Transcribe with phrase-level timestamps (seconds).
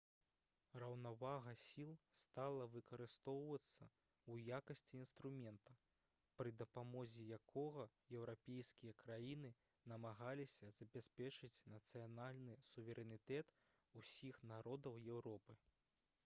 [0.83, 1.89] раўнавага сіл
[2.21, 5.77] стала выкарыстоўвацца ў якасці інструмента
[6.41, 7.85] пры дапамозе якога
[8.21, 9.53] еўрапейскія краіны
[9.95, 13.55] намагаліся забяспечыць нацыянальны суверэнітэт
[14.03, 15.61] усіх народаў еўропы